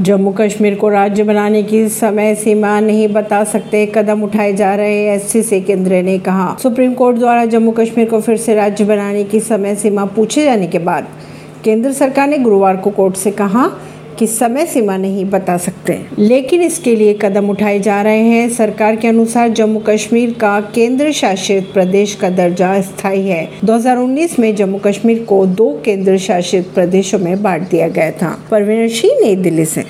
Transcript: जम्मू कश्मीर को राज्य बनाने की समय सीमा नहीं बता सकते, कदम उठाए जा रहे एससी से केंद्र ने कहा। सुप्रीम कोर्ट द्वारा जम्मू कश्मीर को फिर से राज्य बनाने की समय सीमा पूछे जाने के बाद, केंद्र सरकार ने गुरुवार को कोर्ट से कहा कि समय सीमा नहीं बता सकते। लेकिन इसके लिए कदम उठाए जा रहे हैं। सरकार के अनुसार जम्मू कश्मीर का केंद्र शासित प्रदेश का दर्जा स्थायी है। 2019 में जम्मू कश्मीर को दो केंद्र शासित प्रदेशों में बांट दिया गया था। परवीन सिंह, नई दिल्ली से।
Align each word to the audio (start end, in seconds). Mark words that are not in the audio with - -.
जम्मू 0.00 0.34
कश्मीर 0.40 0.74
को 0.74 0.88
राज्य 0.88 1.22
बनाने 1.22 1.62
की 1.62 1.88
समय 1.88 2.34
सीमा 2.34 2.80
नहीं 2.80 3.08
बता 3.08 3.44
सकते, 3.44 3.92
कदम 3.94 4.22
उठाए 4.22 4.52
जा 4.52 4.74
रहे 4.74 5.06
एससी 5.08 5.42
से 5.42 5.60
केंद्र 5.60 6.02
ने 6.02 6.18
कहा। 6.18 6.56
सुप्रीम 6.62 6.94
कोर्ट 6.94 7.16
द्वारा 7.16 7.44
जम्मू 7.44 7.70
कश्मीर 7.70 8.08
को 8.08 8.20
फिर 8.20 8.36
से 8.36 8.54
राज्य 8.54 8.84
बनाने 8.84 9.24
की 9.24 9.40
समय 9.40 9.74
सीमा 9.74 10.04
पूछे 10.04 10.44
जाने 10.44 10.66
के 10.66 10.78
बाद, 10.78 11.06
केंद्र 11.64 11.92
सरकार 11.92 12.28
ने 12.28 12.38
गुरुवार 12.38 12.76
को 12.76 12.90
कोर्ट 12.90 13.16
से 13.16 13.30
कहा 13.30 13.70
कि 14.18 14.26
समय 14.26 14.66
सीमा 14.66 14.96
नहीं 14.96 15.24
बता 15.24 15.56
सकते। 15.56 15.98
लेकिन 16.18 16.62
इसके 16.62 16.96
लिए 16.96 17.18
कदम 17.22 17.50
उठाए 17.50 17.78
जा 17.78 18.02
रहे 18.02 18.20
हैं। 18.20 18.48
सरकार 18.50 18.96
के 18.96 19.08
अनुसार 19.08 19.48
जम्मू 19.48 19.82
कश्मीर 19.86 20.30
का 20.30 20.60
केंद्र 20.60 21.12
शासित 21.12 21.64
प्रदेश 21.74 22.14
का 22.14 22.30
दर्जा 22.30 22.80
स्थायी 22.80 23.28
है। 23.28 23.48
2019 23.64 24.38
में 24.38 24.56
जम्मू 24.56 24.78
कश्मीर 24.78 25.18
को 25.18 25.46
दो 25.46 25.82
केंद्र 25.84 26.18
शासित 26.18 26.66
प्रदेशों 26.74 27.18
में 27.18 27.42
बांट 27.42 27.62
दिया 27.70 27.88
गया 27.88 28.10
था। 28.10 28.44
परवीन 28.50 28.88
सिंह, 28.88 29.12
नई 29.24 29.36
दिल्ली 29.36 29.64
से। 29.64 29.70